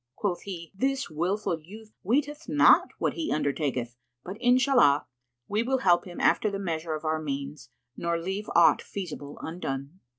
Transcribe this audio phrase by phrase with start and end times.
[0.15, 5.05] Quoth he, "This wilful youth weeteth not what he undertaketh; but Inshallah!
[5.47, 9.99] we will help him after the measure of our means, nor leave aught feasible undone."